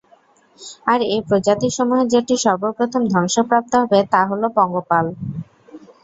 [0.87, 5.05] আর এ প্রজাতিসমূহের যেটি সর্বপ্রথম ধ্বংসপ্রাপ্ত হবে, তা হলো পঙ্গপাল।